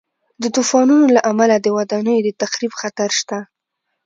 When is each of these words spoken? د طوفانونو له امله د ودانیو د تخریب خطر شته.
د 0.41 0.43
طوفانونو 0.55 1.05
له 1.15 1.21
امله 1.31 1.55
د 1.59 1.67
ودانیو 1.77 2.25
د 2.25 2.29
تخریب 2.41 2.73
خطر 2.81 3.09
شته. 3.19 3.37